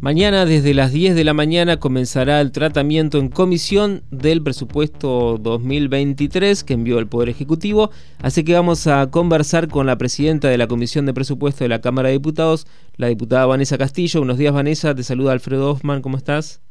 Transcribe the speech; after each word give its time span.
Mañana 0.00 0.46
desde 0.46 0.72
las 0.72 0.92
10 0.92 1.14
de 1.14 1.24
la 1.24 1.34
mañana 1.34 1.76
comenzará 1.76 2.40
el 2.40 2.52
tratamiento 2.52 3.18
en 3.18 3.28
comisión 3.28 4.02
del 4.10 4.42
presupuesto 4.42 5.36
2023 5.38 6.64
que 6.64 6.72
envió 6.72 6.98
el 6.98 7.06
Poder 7.06 7.28
Ejecutivo, 7.28 7.90
así 8.22 8.42
que 8.42 8.54
vamos 8.54 8.86
a 8.86 9.10
conversar 9.10 9.68
con 9.68 9.84
la 9.84 9.98
presidenta 9.98 10.48
de 10.48 10.56
la 10.56 10.68
Comisión 10.68 11.04
de 11.04 11.12
Presupuesto 11.12 11.64
de 11.64 11.68
la 11.68 11.82
Cámara 11.82 12.08
de 12.08 12.14
Diputados, 12.14 12.66
la 12.96 13.08
diputada 13.08 13.44
Vanessa 13.44 13.76
Castillo. 13.76 14.20
Buenos 14.20 14.38
días 14.38 14.54
Vanessa, 14.54 14.94
te 14.94 15.02
saluda 15.02 15.32
Alfredo 15.32 15.70
Hoffman, 15.70 16.00
¿cómo 16.00 16.16
estás? 16.16 16.62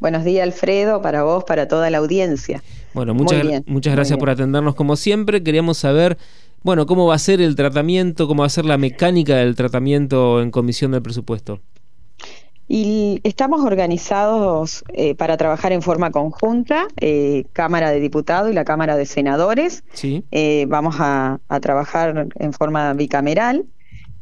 Buenos 0.00 0.24
días 0.24 0.42
Alfredo, 0.42 1.00
para 1.02 1.22
vos, 1.22 1.44
para 1.44 1.68
toda 1.68 1.88
la 1.88 1.98
audiencia. 1.98 2.64
Bueno, 2.94 3.14
muchas, 3.14 3.46
muchas 3.64 3.94
gracias 3.94 4.18
por 4.18 4.28
atendernos 4.28 4.74
como 4.74 4.96
siempre. 4.96 5.44
Queríamos 5.44 5.78
saber, 5.78 6.18
bueno, 6.64 6.86
cómo 6.86 7.06
va 7.06 7.14
a 7.14 7.20
ser 7.20 7.40
el 7.40 7.54
tratamiento, 7.54 8.26
cómo 8.26 8.40
va 8.40 8.46
a 8.46 8.50
ser 8.50 8.64
la 8.64 8.76
mecánica 8.76 9.36
del 9.36 9.54
tratamiento 9.54 10.42
en 10.42 10.50
comisión 10.50 10.90
del 10.90 11.02
presupuesto. 11.02 11.60
Y 12.74 13.20
estamos 13.22 13.66
organizados 13.66 14.82
eh, 14.94 15.14
para 15.14 15.36
trabajar 15.36 15.72
en 15.72 15.82
forma 15.82 16.10
conjunta, 16.10 16.86
eh, 16.96 17.44
Cámara 17.52 17.90
de 17.90 18.00
Diputados 18.00 18.50
y 18.50 18.54
la 18.54 18.64
Cámara 18.64 18.96
de 18.96 19.04
Senadores. 19.04 19.84
Sí. 19.92 20.24
Eh, 20.30 20.64
vamos 20.70 20.96
a, 20.98 21.38
trabajar 21.60 22.28
en 22.34 22.52
forma 22.54 22.94
bicameral 22.94 23.66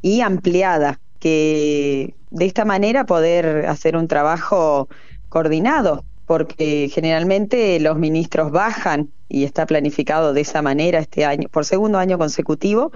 y 0.02 0.22
ampliada, 0.22 0.98
que 1.20 2.16
de 2.30 2.44
esta 2.44 2.64
manera 2.64 3.06
poder 3.06 3.66
hacer 3.66 3.96
un 3.96 4.08
trabajo 4.08 4.88
coordinado, 5.28 6.04
porque 6.26 6.90
generalmente 6.92 7.78
los 7.78 8.00
ministros 8.00 8.50
bajan 8.50 9.10
y 9.28 9.44
está 9.44 9.64
planificado 9.64 10.32
de 10.32 10.40
esa 10.40 10.60
manera 10.60 10.98
este 10.98 11.24
año, 11.24 11.48
por 11.48 11.64
segundo 11.64 11.98
año 11.98 12.18
consecutivo, 12.18 12.90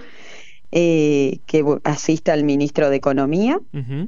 eh, 0.76 1.38
que 1.46 1.64
asista 1.84 2.32
al 2.32 2.42
ministro 2.42 2.90
de 2.90 2.96
Economía 2.96 3.60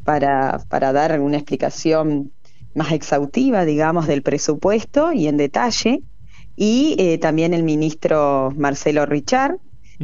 para, 0.02 0.65
para 0.69 0.92
dar 0.92 1.20
una 1.20 1.37
explicación 1.37 2.33
más 2.75 2.91
exhaustiva, 2.91 3.64
digamos, 3.64 4.08
del 4.08 4.23
presupuesto 4.23 5.12
y 5.12 5.28
en 5.28 5.36
detalle, 5.36 6.03
y 6.56 6.97
eh, 6.98 7.19
también 7.19 7.55
el 7.55 7.62
ministro 7.62 8.53
Marcelo 8.56 9.06
Richard. 9.06 9.58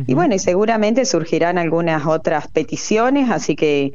Y 0.06 0.14
bueno, 0.14 0.36
y 0.36 0.38
seguramente 0.38 1.04
surgirán 1.04 1.58
algunas 1.58 2.06
otras 2.06 2.46
peticiones, 2.46 3.28
así 3.28 3.56
que, 3.56 3.94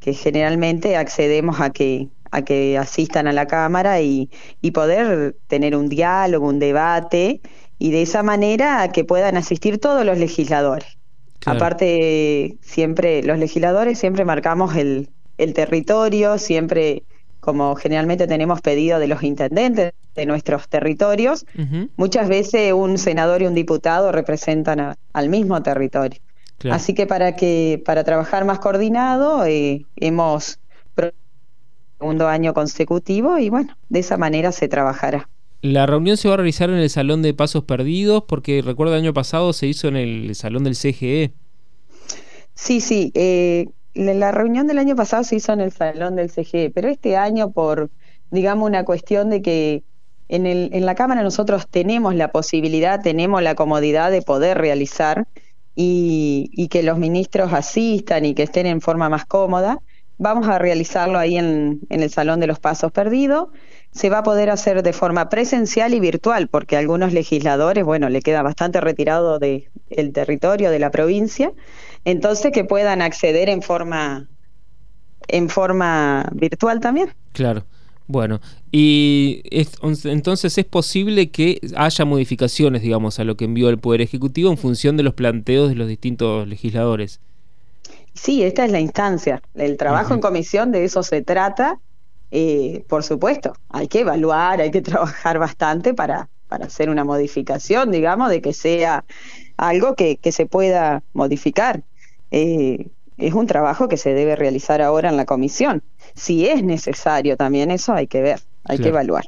que 0.00 0.12
generalmente 0.12 0.96
accedemos 0.96 1.60
a 1.60 1.70
que, 1.70 2.08
a 2.32 2.42
que 2.42 2.76
asistan 2.76 3.28
a 3.28 3.32
la 3.32 3.46
Cámara 3.46 4.00
y, 4.00 4.30
y 4.60 4.72
poder 4.72 5.36
tener 5.46 5.76
un 5.76 5.88
diálogo, 5.88 6.48
un 6.48 6.58
debate, 6.58 7.40
y 7.78 7.92
de 7.92 8.02
esa 8.02 8.24
manera 8.24 8.90
que 8.92 9.04
puedan 9.04 9.36
asistir 9.36 9.78
todos 9.78 10.04
los 10.04 10.18
legisladores. 10.18 10.99
Aparte, 11.46 12.58
siempre, 12.60 13.22
los 13.22 13.38
legisladores 13.38 13.98
siempre 13.98 14.24
marcamos 14.24 14.76
el, 14.76 15.08
el 15.38 15.54
territorio, 15.54 16.36
siempre, 16.36 17.02
como 17.40 17.74
generalmente 17.76 18.26
tenemos 18.26 18.60
pedido 18.60 18.98
de 18.98 19.08
los 19.08 19.22
intendentes 19.22 19.92
de 20.14 20.26
nuestros 20.26 20.68
territorios, 20.68 21.46
muchas 21.96 22.28
veces 22.28 22.72
un 22.74 22.98
senador 22.98 23.40
y 23.40 23.46
un 23.46 23.54
diputado 23.54 24.12
representan 24.12 24.96
al 25.12 25.28
mismo 25.30 25.62
territorio. 25.62 26.20
Así 26.70 26.92
que 26.92 27.06
para 27.06 27.36
que 27.36 27.82
para 27.86 28.04
trabajar 28.04 28.44
más 28.44 28.58
coordinado 28.58 29.46
eh, 29.46 29.86
hemos 29.96 30.60
segundo 31.98 32.28
año 32.28 32.52
consecutivo 32.52 33.38
y 33.38 33.48
bueno, 33.48 33.74
de 33.88 34.00
esa 34.00 34.18
manera 34.18 34.52
se 34.52 34.68
trabajará. 34.68 35.29
La 35.62 35.86
reunión 35.86 36.16
se 36.16 36.28
va 36.28 36.34
a 36.34 36.36
realizar 36.38 36.70
en 36.70 36.76
el 36.76 36.88
Salón 36.88 37.20
de 37.22 37.34
Pasos 37.34 37.64
Perdidos 37.64 38.24
porque 38.26 38.62
recuerdo 38.62 38.94
el 38.94 39.00
año 39.00 39.12
pasado 39.12 39.52
se 39.52 39.66
hizo 39.66 39.88
en 39.88 39.96
el 39.96 40.34
Salón 40.34 40.64
del 40.64 40.74
CGE. 40.74 41.34
Sí, 42.54 42.80
sí. 42.80 43.12
Eh, 43.14 43.66
la 43.94 44.32
reunión 44.32 44.66
del 44.66 44.78
año 44.78 44.96
pasado 44.96 45.24
se 45.24 45.36
hizo 45.36 45.52
en 45.52 45.60
el 45.60 45.72
Salón 45.72 46.16
del 46.16 46.30
CGE, 46.30 46.70
pero 46.70 46.88
este 46.88 47.16
año 47.16 47.50
por, 47.50 47.90
digamos, 48.30 48.68
una 48.68 48.84
cuestión 48.84 49.28
de 49.30 49.42
que 49.42 49.84
en, 50.28 50.46
el, 50.46 50.70
en 50.72 50.86
la 50.86 50.94
Cámara 50.94 51.22
nosotros 51.22 51.66
tenemos 51.68 52.14
la 52.14 52.32
posibilidad, 52.32 53.02
tenemos 53.02 53.42
la 53.42 53.54
comodidad 53.54 54.10
de 54.10 54.22
poder 54.22 54.58
realizar 54.58 55.26
y, 55.74 56.50
y 56.52 56.68
que 56.68 56.82
los 56.82 56.98
ministros 56.98 57.52
asistan 57.52 58.24
y 58.24 58.34
que 58.34 58.44
estén 58.44 58.66
en 58.66 58.80
forma 58.80 59.08
más 59.08 59.26
cómoda. 59.26 59.80
Vamos 60.22 60.48
a 60.48 60.58
realizarlo 60.58 61.18
ahí 61.18 61.38
en, 61.38 61.80
el 61.88 62.10
Salón 62.10 62.40
de 62.40 62.46
los 62.46 62.58
Pasos 62.58 62.92
Perdidos 62.92 63.48
se 63.90 64.10
va 64.10 64.18
a 64.18 64.22
poder 64.22 64.50
hacer 64.50 64.82
de 64.82 64.92
forma 64.92 65.30
presencial 65.30 65.94
y 65.94 65.98
virtual, 65.98 66.48
porque 66.48 66.76
algunos 66.76 67.14
legisladores, 67.14 67.84
bueno, 67.84 68.10
le 68.10 68.20
queda 68.20 68.42
bastante 68.42 68.82
retirado 68.82 69.38
del 69.38 69.64
territorio 70.12 70.70
de 70.70 70.78
la 70.78 70.90
provincia, 70.90 71.52
entonces 72.04 72.52
que 72.52 72.64
puedan 72.64 73.00
acceder 73.00 73.48
en 73.48 73.62
forma 73.62 74.28
en 75.26 75.48
forma 75.48 76.28
virtual 76.34 76.80
también. 76.80 77.14
Claro. 77.32 77.64
Bueno, 78.06 78.42
y 78.70 79.40
entonces 80.04 80.58
es 80.58 80.64
posible 80.66 81.30
que 81.30 81.60
haya 81.76 82.04
modificaciones, 82.04 82.82
digamos, 82.82 83.18
a 83.20 83.24
lo 83.24 83.38
que 83.38 83.46
envió 83.46 83.70
el 83.70 83.78
Poder 83.78 84.02
Ejecutivo 84.02 84.50
en 84.50 84.58
función 84.58 84.98
de 84.98 85.02
los 85.02 85.14
planteos 85.14 85.70
de 85.70 85.76
los 85.76 85.88
distintos 85.88 86.46
legisladores. 86.46 87.20
Sí, 88.14 88.42
esta 88.42 88.64
es 88.64 88.72
la 88.72 88.80
instancia. 88.80 89.40
El 89.54 89.76
trabajo 89.76 90.14
en 90.14 90.20
comisión 90.20 90.72
de 90.72 90.84
eso 90.84 91.02
se 91.02 91.22
trata 91.22 91.78
eh, 92.30 92.84
por 92.88 93.02
supuesto, 93.02 93.54
hay 93.68 93.88
que 93.88 94.00
evaluar, 94.00 94.60
hay 94.60 94.70
que 94.70 94.82
trabajar 94.82 95.38
bastante 95.38 95.94
para, 95.94 96.28
para 96.48 96.66
hacer 96.66 96.90
una 96.90 97.04
modificación, 97.04 97.90
digamos, 97.90 98.30
de 98.30 98.40
que 98.40 98.52
sea 98.52 99.04
algo 99.56 99.94
que, 99.94 100.18
que 100.18 100.32
se 100.32 100.46
pueda 100.46 101.02
modificar. 101.12 101.82
Eh, 102.30 102.90
es 103.16 103.34
un 103.34 103.46
trabajo 103.46 103.88
que 103.88 103.96
se 103.96 104.14
debe 104.14 104.36
realizar 104.36 104.80
ahora 104.80 105.10
en 105.10 105.16
la 105.16 105.26
comisión. 105.26 105.82
Si 106.14 106.46
es 106.46 106.62
necesario 106.62 107.36
también 107.36 107.70
eso 107.70 107.92
hay 107.92 108.06
que 108.06 108.22
ver, 108.22 108.40
hay 108.64 108.78
que 108.78 108.88
evaluar. 108.88 109.24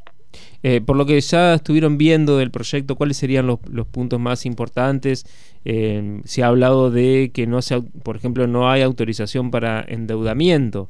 Eh, 0.63 0.81
por 0.81 0.97
lo 0.97 1.07
que 1.07 1.21
ya 1.21 1.55
estuvieron 1.55 1.99
viendo 1.99 2.39
del 2.39 2.51
proyecto, 2.51 2.97
¿cuáles 2.97 3.17
serían 3.17 3.47
los, 3.47 3.59
puntos 3.91 4.21
más 4.21 4.47
importantes? 4.47 5.27
se 5.65 6.43
ha 6.43 6.47
hablado 6.47 6.91
de 6.91 7.31
que 7.33 7.47
no 7.47 7.63
se, 7.63 7.81
por 7.81 8.17
ejemplo, 8.17 8.49
no 8.49 8.69
hay 8.69 8.83
autorización 8.83 9.53
para 9.53 9.85
endeudamiento. 9.87 10.89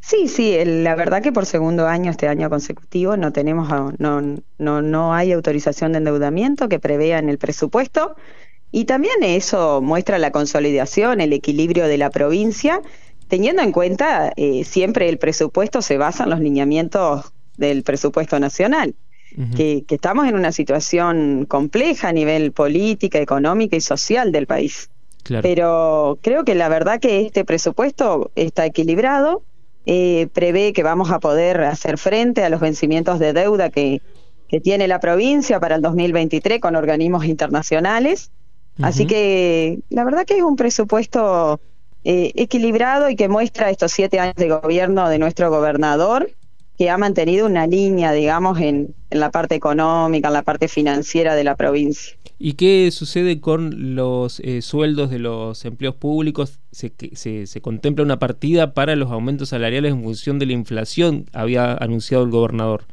Sí, 0.00 0.28
sí, 0.28 0.56
la 0.64 0.94
verdad 0.94 1.22
que 1.22 1.30
por 1.30 1.46
segundo 1.46 1.86
año, 1.86 2.10
este 2.10 2.26
año 2.26 2.48
consecutivo, 2.48 3.16
no 3.16 3.32
tenemos, 3.32 3.68
no, 3.98 4.20
no, 4.58 4.82
no 4.82 5.14
hay 5.14 5.32
autorización 5.32 5.92
de 5.92 5.98
endeudamiento 5.98 6.68
que 6.68 6.80
prevea 6.80 7.18
en 7.18 7.28
el 7.28 7.38
presupuesto 7.38 8.16
y 8.72 8.86
también 8.86 9.22
eso 9.22 9.80
muestra 9.82 10.18
la 10.18 10.30
consolidación, 10.30 11.20
el 11.20 11.32
equilibrio 11.32 11.86
de 11.86 11.98
la 11.98 12.10
provincia, 12.10 12.80
teniendo 13.28 13.62
en 13.62 13.72
cuenta 13.72 14.32
eh, 14.36 14.64
siempre 14.64 15.08
el 15.08 15.18
presupuesto 15.18 15.82
se 15.82 15.98
basa 15.98 16.24
en 16.24 16.30
los 16.30 16.40
lineamientos 16.40 17.32
del 17.60 17.84
presupuesto 17.84 18.40
nacional. 18.40 18.94
que, 19.56 19.84
que, 19.86 19.94
estamos 19.94 20.26
en 20.26 20.34
una 20.34 20.50
situación 20.50 21.46
compleja 21.46 22.08
a 22.08 22.12
nivel 22.12 22.50
política, 22.50 23.20
económica 23.20 23.76
y 23.76 23.80
social 23.80 24.32
del 24.32 24.48
país. 24.48 24.90
Pero 25.40 26.18
creo 26.20 26.44
que 26.44 26.56
la 26.56 26.68
verdad 26.68 26.98
que 26.98 27.24
este 27.26 27.44
presupuesto 27.44 28.32
está 28.34 28.66
equilibrado, 28.66 29.42
eh, 29.86 30.28
prevé 30.32 30.72
que 30.72 30.82
vamos 30.82 31.10
a 31.10 31.20
poder 31.20 31.60
hacer 31.62 31.98
frente 31.98 32.42
a 32.42 32.48
los 32.48 32.60
vencimientos 32.60 33.18
de 33.18 33.32
deuda 33.32 33.70
que, 33.70 34.02
que 34.48 34.60
tiene 34.60 34.88
la 34.88 34.98
provincia 35.00 35.60
para 35.60 35.76
el 35.76 35.82
2023 35.82 36.60
con 36.60 36.74
organismos 36.74 37.24
internacionales. 37.24 38.30
Así 38.82 39.06
que 39.06 39.80
la 39.90 40.04
verdad 40.04 40.24
que 40.24 40.38
es 40.38 40.42
un 40.42 40.56
presupuesto 40.56 41.60
eh, 42.02 42.32
equilibrado 42.34 43.10
y 43.10 43.16
que 43.16 43.28
muestra 43.28 43.68
estos 43.68 43.92
siete 43.92 44.18
años 44.18 44.36
de 44.36 44.48
gobierno 44.48 45.10
de 45.10 45.18
nuestro 45.18 45.50
gobernador, 45.50 46.30
que 46.80 46.88
ha 46.88 46.96
mantenido 46.96 47.44
una 47.44 47.66
línea, 47.66 48.10
digamos, 48.10 48.58
en, 48.58 48.94
en 49.10 49.20
la 49.20 49.30
parte 49.30 49.54
económica, 49.54 50.28
en 50.28 50.32
la 50.32 50.42
parte 50.42 50.66
financiera 50.66 51.34
de 51.34 51.44
la 51.44 51.54
provincia. 51.54 52.16
¿Y 52.38 52.54
qué 52.54 52.88
sucede 52.90 53.38
con 53.38 53.94
los 53.94 54.40
eh, 54.40 54.62
sueldos 54.62 55.10
de 55.10 55.18
los 55.18 55.62
empleos 55.66 55.94
públicos? 55.96 56.58
Se, 56.72 56.90
se, 57.12 57.46
se, 57.46 57.60
contempla 57.60 58.02
una 58.02 58.18
partida 58.18 58.72
para 58.72 58.96
los 58.96 59.10
aumentos 59.10 59.50
salariales 59.50 59.92
en 59.92 60.02
función 60.02 60.38
de 60.38 60.46
la 60.46 60.54
inflación, 60.54 61.26
había 61.34 61.74
anunciado 61.74 62.24
el 62.24 62.30
gobernador. 62.30 62.84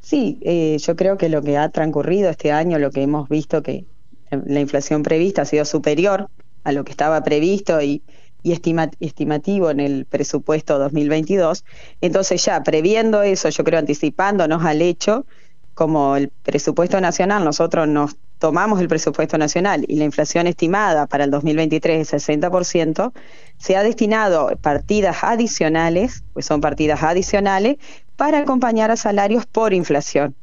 Sí, 0.00 0.38
eh, 0.42 0.76
yo 0.78 0.94
creo 0.94 1.18
que 1.18 1.28
lo 1.28 1.42
que 1.42 1.56
ha 1.56 1.68
transcurrido 1.70 2.30
este 2.30 2.52
año, 2.52 2.78
lo 2.78 2.92
que 2.92 3.02
hemos 3.02 3.28
visto 3.28 3.64
que 3.64 3.84
la 4.30 4.60
inflación 4.60 5.02
prevista 5.02 5.42
ha 5.42 5.44
sido 5.44 5.64
superior 5.64 6.28
a 6.62 6.70
lo 6.70 6.84
que 6.84 6.92
estaba 6.92 7.20
previsto 7.24 7.82
y, 7.82 8.00
y 8.42 8.52
estimativo 8.52 9.70
en 9.70 9.80
el 9.80 10.04
presupuesto 10.04 10.78
2022. 10.78 11.64
Entonces 12.00 12.44
ya 12.44 12.62
previendo 12.62 13.22
eso, 13.22 13.48
yo 13.48 13.64
creo 13.64 13.78
anticipándonos 13.78 14.64
al 14.64 14.82
hecho, 14.82 15.26
como 15.74 16.16
el 16.16 16.28
presupuesto 16.28 17.00
nacional, 17.00 17.44
nosotros 17.44 17.86
nos 17.86 18.16
tomamos 18.38 18.80
el 18.80 18.88
presupuesto 18.88 19.36
nacional 19.38 19.84
y 19.88 19.96
la 19.96 20.04
inflación 20.04 20.46
estimada 20.46 21.06
para 21.06 21.24
el 21.24 21.30
2023 21.30 22.12
es 22.12 22.28
60%, 22.28 23.12
se 23.58 23.76
ha 23.76 23.82
destinado 23.82 24.56
partidas 24.60 25.18
adicionales, 25.22 26.24
pues 26.32 26.46
son 26.46 26.60
partidas 26.60 27.02
adicionales, 27.02 27.76
para 28.16 28.38
acompañar 28.38 28.90
a 28.90 28.96
salarios 28.96 29.46
por 29.46 29.72
inflación. 29.72 30.34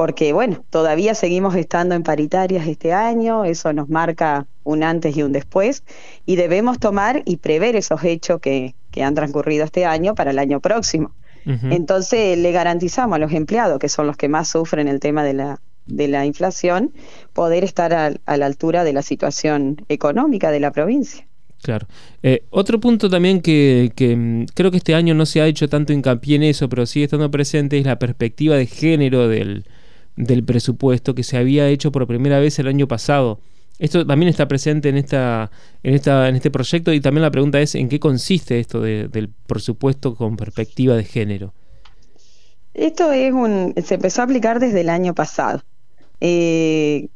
Porque, 0.00 0.32
bueno, 0.32 0.64
todavía 0.70 1.14
seguimos 1.14 1.54
estando 1.56 1.94
en 1.94 2.02
paritarias 2.02 2.66
este 2.66 2.94
año, 2.94 3.44
eso 3.44 3.74
nos 3.74 3.90
marca 3.90 4.46
un 4.64 4.82
antes 4.82 5.14
y 5.14 5.22
un 5.22 5.30
después, 5.30 5.84
y 6.24 6.36
debemos 6.36 6.78
tomar 6.78 7.20
y 7.26 7.36
prever 7.36 7.76
esos 7.76 8.02
hechos 8.02 8.40
que, 8.40 8.74
que 8.92 9.02
han 9.02 9.14
transcurrido 9.14 9.62
este 9.66 9.84
año 9.84 10.14
para 10.14 10.30
el 10.30 10.38
año 10.38 10.58
próximo. 10.60 11.12
Entonces 11.44 12.38
le 12.38 12.50
garantizamos 12.50 13.16
a 13.16 13.18
los 13.18 13.30
empleados, 13.32 13.78
que 13.78 13.90
son 13.90 14.06
los 14.06 14.16
que 14.16 14.30
más 14.30 14.48
sufren 14.48 14.88
el 14.88 15.00
tema 15.00 15.22
de 15.22 15.34
la, 15.34 15.60
de 15.84 16.08
la 16.08 16.24
inflación, 16.24 16.94
poder 17.34 17.62
estar 17.62 17.92
a, 17.92 18.36
la 18.38 18.46
altura 18.46 18.84
de 18.84 18.94
la 18.94 19.02
situación 19.02 19.84
económica 19.90 20.50
de 20.50 20.60
la 20.60 20.70
provincia. 20.70 21.26
Claro. 21.60 21.86
Eh, 22.22 22.44
otro 22.48 22.80
punto 22.80 23.10
también 23.10 23.42
que, 23.42 23.92
que, 23.94 24.16
mm, 24.16 24.46
creo 24.54 24.70
que 24.70 24.78
este 24.78 24.94
año 24.94 25.14
no 25.14 25.26
se 25.26 25.42
ha 25.42 25.46
hecho 25.46 25.68
tanto 25.68 25.92
hincapié 25.92 26.36
en 26.36 26.44
eso, 26.44 26.70
pero 26.70 26.86
sigue 26.86 27.04
estando 27.04 27.30
presente, 27.30 27.76
es 27.76 27.84
la 27.84 27.98
perspectiva 27.98 28.56
de 28.56 28.64
género 28.64 29.28
del, 29.28 29.66
del 30.16 30.44
presupuesto 30.44 31.14
que 31.14 31.22
se 31.22 31.36
había 31.36 31.68
hecho 31.68 31.92
por 31.92 32.06
primera 32.06 32.38
vez 32.38 32.58
el 32.58 32.68
año 32.68 32.88
pasado. 32.88 33.40
Esto 33.78 34.06
también 34.06 34.28
está 34.28 34.46
presente 34.46 34.90
en 34.90 34.98
esta, 34.98 35.50
en 35.82 35.94
esta, 35.94 36.28
en 36.28 36.36
este 36.36 36.50
proyecto 36.50 36.92
y 36.92 37.00
también 37.00 37.22
la 37.22 37.30
pregunta 37.30 37.60
es 37.60 37.74
en 37.74 37.88
qué 37.88 37.98
consiste 37.98 38.60
esto 38.60 38.82
del 38.82 39.30
presupuesto 39.46 40.14
con 40.14 40.36
perspectiva 40.36 40.96
de 40.96 41.04
género. 41.04 41.54
Esto 42.74 43.10
es 43.10 43.32
un, 43.32 43.74
se 43.82 43.94
empezó 43.94 44.20
a 44.20 44.24
aplicar 44.24 44.60
desde 44.60 44.82
el 44.82 44.90
año 44.90 45.14
pasado. 45.14 45.62
Eh, 46.20 47.08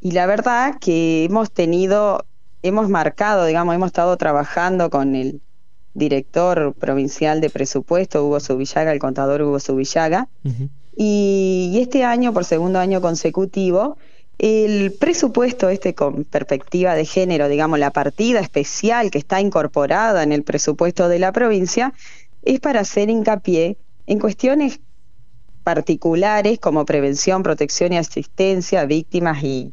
y 0.00 0.10
la 0.10 0.26
verdad 0.26 0.78
que 0.80 1.24
hemos 1.24 1.52
tenido, 1.52 2.26
hemos 2.62 2.88
marcado, 2.88 3.46
digamos, 3.46 3.74
hemos 3.74 3.86
estado 3.86 4.16
trabajando 4.16 4.90
con 4.90 5.14
el 5.14 5.40
director 5.94 6.74
provincial 6.74 7.40
de 7.40 7.50
presupuesto, 7.50 8.24
Hugo 8.24 8.40
Subillaga, 8.40 8.92
el 8.92 8.98
contador 8.98 9.42
Hugo 9.42 9.60
Subillaga, 9.60 10.28
y, 10.96 11.78
este 11.80 12.04
año, 12.04 12.32
por 12.32 12.44
segundo 12.44 12.78
año 12.78 13.00
consecutivo, 13.00 13.96
el 14.38 14.92
presupuesto 14.92 15.68
este 15.68 15.94
con 15.94 16.24
perspectiva 16.24 16.94
de 16.94 17.04
género, 17.04 17.48
digamos, 17.48 17.78
la 17.78 17.90
partida 17.90 18.40
especial 18.40 19.10
que 19.10 19.18
está 19.18 19.40
incorporada 19.40 20.22
en 20.22 20.32
el 20.32 20.42
presupuesto 20.42 21.08
de 21.08 21.18
la 21.18 21.32
provincia, 21.32 21.92
es 22.42 22.60
para 22.60 22.80
hacer 22.80 23.08
hincapié 23.08 23.76
en 24.06 24.18
cuestiones 24.18 24.80
particulares 25.62 26.58
como 26.58 26.84
prevención, 26.84 27.42
protección 27.42 27.92
y 27.92 27.98
asistencia 27.98 28.80
a 28.80 28.86
víctimas 28.86 29.42
y 29.44 29.72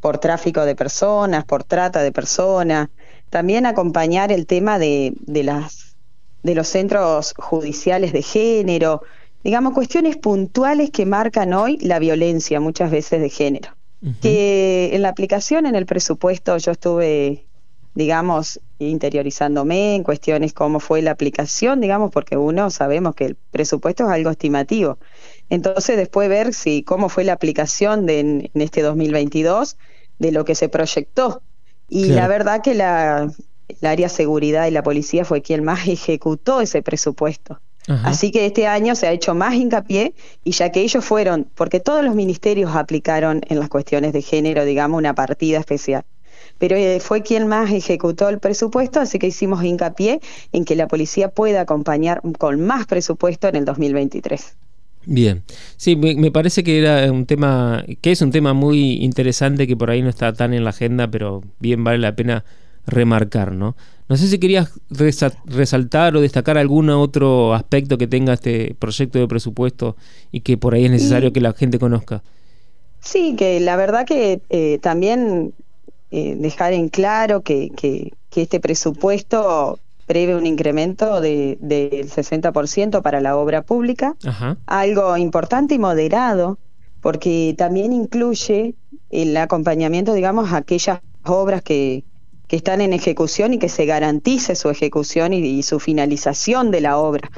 por 0.00 0.18
tráfico 0.18 0.66
de 0.66 0.76
personas, 0.76 1.46
por 1.46 1.64
trata 1.64 2.02
de 2.02 2.12
personas, 2.12 2.90
también 3.34 3.66
acompañar 3.66 4.30
el 4.30 4.46
tema 4.46 4.78
de, 4.78 5.12
de 5.26 5.42
las 5.42 5.96
de 6.44 6.54
los 6.54 6.68
centros 6.68 7.34
judiciales 7.36 8.12
de 8.12 8.22
género, 8.22 9.02
digamos, 9.42 9.72
cuestiones 9.72 10.16
puntuales 10.16 10.90
que 10.90 11.04
marcan 11.04 11.52
hoy 11.52 11.78
la 11.78 11.98
violencia 11.98 12.60
muchas 12.60 12.92
veces 12.92 13.20
de 13.20 13.30
género. 13.30 13.70
Que 14.20 14.90
en 14.92 15.02
la 15.02 15.08
aplicación, 15.08 15.66
en 15.66 15.74
el 15.74 15.86
presupuesto, 15.86 16.56
yo 16.58 16.72
estuve, 16.72 17.46
digamos, 17.94 18.60
interiorizándome 18.78 19.96
en 19.96 20.04
cuestiones 20.04 20.52
cómo 20.52 20.78
fue 20.78 21.02
la 21.02 21.10
aplicación, 21.10 21.80
digamos, 21.80 22.12
porque 22.12 22.36
uno 22.36 22.70
sabemos 22.70 23.16
que 23.16 23.24
el 23.24 23.36
presupuesto 23.50 24.04
es 24.04 24.10
algo 24.10 24.30
estimativo. 24.30 24.98
Entonces, 25.48 25.96
después 25.96 26.28
ver 26.28 26.54
si 26.54 26.84
cómo 26.84 27.08
fue 27.08 27.24
la 27.24 27.32
aplicación 27.32 28.06
de, 28.06 28.20
en, 28.20 28.50
este 28.54 28.82
2022 28.82 29.76
de 30.20 30.30
lo 30.30 30.44
que 30.44 30.54
se 30.54 30.68
proyectó. 30.68 31.42
Y 31.88 32.06
la 32.06 32.28
verdad 32.28 32.62
que 32.62 32.74
la, 32.74 33.30
área 33.82 34.08
seguridad 34.08 34.66
y 34.66 34.70
la 34.70 34.82
policía 34.82 35.24
fue 35.24 35.42
quien 35.42 35.64
más 35.64 35.86
ejecutó 35.88 36.60
ese 36.60 36.82
presupuesto. 36.82 37.60
Así 37.86 38.30
que 38.30 38.46
este 38.46 38.66
año 38.66 38.94
se 38.94 39.06
ha 39.06 39.12
hecho 39.12 39.34
más 39.34 39.52
hincapié 39.52 40.14
y 40.42 40.52
ya 40.52 40.72
que 40.72 40.80
ellos 40.80 41.04
fueron, 41.04 41.46
porque 41.54 41.80
todos 41.80 42.02
los 42.02 42.14
ministerios 42.14 42.74
aplicaron 42.74 43.42
en 43.46 43.60
las 43.60 43.68
cuestiones 43.68 44.14
de 44.14 44.22
género, 44.22 44.64
digamos, 44.64 44.96
una 44.96 45.14
partida 45.14 45.58
especial. 45.58 46.02
Pero 46.56 46.76
eh, 46.76 46.98
fue 47.00 47.22
quien 47.22 47.46
más 47.46 47.70
ejecutó 47.70 48.30
el 48.30 48.38
presupuesto, 48.38 49.00
así 49.00 49.18
que 49.18 49.26
hicimos 49.26 49.62
hincapié 49.62 50.20
en 50.52 50.64
que 50.64 50.76
la 50.76 50.88
policía 50.88 51.28
pueda 51.28 51.60
acompañar 51.60 52.22
con 52.38 52.64
más 52.64 52.86
presupuesto 52.86 53.48
en 53.48 53.56
el 53.56 53.64
2023. 53.66 54.56
Bien, 55.06 55.42
sí, 55.76 55.96
me, 55.96 56.30
parece 56.30 56.64
que 56.64 56.78
era 56.78 57.10
un 57.12 57.26
tema, 57.26 57.84
que 58.00 58.12
es 58.12 58.22
un 58.22 58.30
tema 58.30 58.54
muy 58.54 59.02
interesante 59.02 59.66
que 59.66 59.76
por 59.76 59.90
ahí 59.90 60.02
no 60.02 60.08
está 60.08 60.32
tan 60.32 60.54
en 60.54 60.64
la 60.64 60.70
agenda, 60.70 61.08
pero 61.08 61.42
bien 61.60 61.84
vale 61.84 61.98
la 61.98 62.16
pena 62.16 62.44
remarcar, 62.86 63.52
¿no? 63.52 63.76
No 64.08 64.16
sé 64.16 64.28
si 64.28 64.38
querías 64.38 64.70
resaltar 65.46 66.16
o 66.16 66.20
destacar 66.20 66.58
algún 66.58 66.90
otro 66.90 67.54
aspecto 67.54 67.96
que 67.96 68.06
tenga 68.06 68.34
este 68.34 68.74
proyecto 68.78 69.18
de 69.18 69.26
presupuesto 69.26 69.96
y 70.30 70.40
que 70.40 70.58
por 70.58 70.74
ahí 70.74 70.84
es 70.84 70.90
necesario 70.90 71.32
que 71.32 71.40
la 71.40 71.54
gente 71.54 71.78
conozca. 71.78 72.22
Sí, 73.00 73.34
que 73.36 73.60
la 73.60 73.76
verdad 73.76 74.06
que 74.06 74.40
eh, 74.50 74.78
también 74.82 75.54
eh, 76.10 76.36
dejar 76.38 76.72
en 76.74 76.88
claro 76.88 77.42
que, 77.42 77.70
que, 77.70 78.12
este 78.36 78.58
presupuesto 78.58 79.78
prevé 80.06 80.36
un 80.36 80.46
incremento 80.46 81.20
del 81.20 81.58
60% 81.60 83.02
para 83.02 83.20
la 83.20 83.36
obra 83.36 83.62
pública, 83.62 84.16
algo 84.66 85.16
importante 85.16 85.74
y 85.74 85.78
moderado, 85.78 86.58
porque 87.00 87.54
también 87.56 87.92
incluye 87.92 88.74
el 89.10 89.36
acompañamiento, 89.36 90.12
digamos, 90.12 90.52
a 90.52 90.58
aquellas 90.58 91.00
obras 91.24 91.62
que, 91.62 92.04
que 92.46 92.56
están 92.56 92.80
en 92.80 92.92
ejecución 92.92 93.54
y 93.54 93.58
que 93.58 93.68
se 93.68 93.86
garantice 93.86 94.54
su 94.54 94.70
ejecución 94.70 95.32
y, 95.32 95.62
su 95.62 95.80
finalización 95.80 96.70
de 96.70 96.80
la 96.80 96.98
obra. 96.98 97.30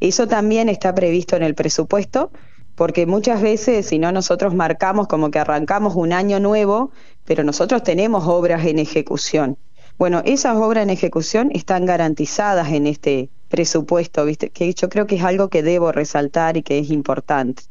Eso 0.00 0.26
también 0.26 0.68
está 0.68 0.94
previsto 0.94 1.36
en 1.36 1.42
el 1.42 1.54
presupuesto, 1.54 2.30
porque 2.74 3.06
muchas 3.06 3.42
veces, 3.42 3.86
si 3.86 3.98
no, 3.98 4.12
nosotros 4.12 4.54
marcamos 4.54 5.06
como 5.08 5.30
que 5.30 5.38
arrancamos 5.38 5.94
un 5.94 6.12
año 6.12 6.40
nuevo, 6.40 6.90
pero 7.24 7.44
nosotros 7.44 7.82
tenemos 7.82 8.26
obras 8.26 8.64
en 8.66 8.78
ejecución. 8.78 9.58
Bueno, 10.02 10.20
esas 10.24 10.56
obras 10.56 10.82
en 10.82 10.90
ejecución 10.90 11.50
están 11.52 11.86
garantizadas 11.86 12.72
en 12.72 12.88
este 12.88 13.30
presupuesto, 13.48 14.24
¿viste? 14.24 14.50
que 14.50 14.74
yo 14.74 14.88
creo 14.88 15.06
que 15.06 15.14
es 15.14 15.22
algo 15.22 15.48
que 15.48 15.62
debo 15.62 15.92
resaltar 15.92 16.56
y 16.56 16.64
que 16.64 16.80
es 16.80 16.90
importante. 16.90 17.62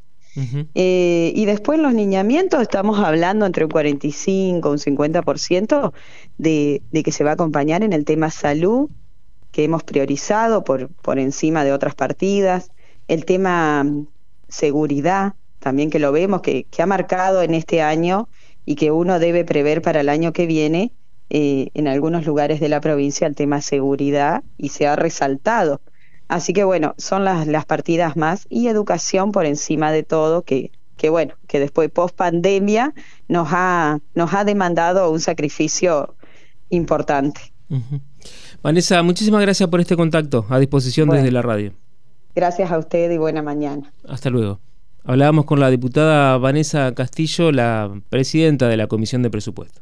Eh, 0.73 1.33
y 1.35 1.43
después 1.43 1.77
los 1.77 1.93
niñamientos 1.93 2.61
estamos 2.61 2.99
hablando 2.99 3.45
entre 3.45 3.65
un 3.65 3.71
45 3.71 4.65
y 4.65 4.71
un 4.71 4.77
50% 4.77 5.91
de, 6.37 6.81
de 6.89 7.03
que 7.03 7.11
se 7.11 7.25
va 7.25 7.31
a 7.31 7.33
acompañar 7.33 7.83
en 7.83 7.91
el 7.91 8.05
tema 8.05 8.31
salud, 8.31 8.89
que 9.51 9.65
hemos 9.65 9.83
priorizado 9.83 10.63
por, 10.63 10.87
por 10.87 11.19
encima 11.19 11.65
de 11.65 11.73
otras 11.73 11.95
partidas, 11.95 12.71
el 13.09 13.25
tema 13.25 13.83
mm, 13.83 14.07
seguridad, 14.47 15.33
también 15.59 15.89
que 15.89 15.99
lo 15.99 16.13
vemos, 16.13 16.41
que, 16.41 16.63
que 16.63 16.81
ha 16.81 16.85
marcado 16.85 17.41
en 17.41 17.55
este 17.55 17.81
año 17.81 18.29
y 18.63 18.75
que 18.75 18.89
uno 18.91 19.19
debe 19.19 19.43
prever 19.43 19.81
para 19.81 19.99
el 19.99 20.07
año 20.07 20.31
que 20.31 20.45
viene 20.45 20.93
eh, 21.31 21.69
en 21.73 21.87
algunos 21.87 22.25
lugares 22.25 22.59
de 22.59 22.69
la 22.69 22.81
provincia 22.81 23.25
el 23.25 23.35
tema 23.35 23.61
seguridad 23.61 24.43
y 24.57 24.69
se 24.69 24.85
ha 24.85 24.95
resaltado 24.95 25.81
Así 26.31 26.53
que 26.53 26.63
bueno, 26.63 26.95
son 26.97 27.25
las, 27.25 27.45
las 27.45 27.65
partidas 27.65 28.15
más 28.15 28.47
y 28.50 28.67
educación 28.67 29.33
por 29.33 29.45
encima 29.45 29.91
de 29.91 30.03
todo, 30.03 30.43
que, 30.43 30.71
que 30.95 31.09
bueno, 31.09 31.33
que 31.45 31.59
después 31.59 31.89
post 31.89 32.15
pandemia 32.15 32.93
nos 33.27 33.50
ha, 33.51 34.00
nos 34.15 34.33
ha 34.33 34.45
demandado 34.45 35.11
un 35.11 35.19
sacrificio 35.19 36.15
importante. 36.69 37.41
Vanessa, 38.63 39.03
muchísimas 39.03 39.41
gracias 39.41 39.67
por 39.67 39.81
este 39.81 39.97
contacto 39.97 40.45
a 40.47 40.57
disposición 40.59 41.09
desde 41.09 41.31
la 41.31 41.41
radio. 41.41 41.73
Gracias 42.33 42.71
a 42.71 42.77
usted 42.77 43.11
y 43.11 43.17
buena 43.17 43.41
mañana. 43.41 43.91
Hasta 44.07 44.29
luego. 44.29 44.61
Hablábamos 45.03 45.43
con 45.43 45.59
la 45.59 45.69
diputada 45.69 46.38
Vanessa 46.38 46.93
Castillo, 46.93 47.51
la 47.51 47.91
presidenta 48.07 48.69
de 48.69 48.77
la 48.77 48.88
Comisión 48.88 49.21
de 49.21 49.29
Presupuesto. 49.29 49.81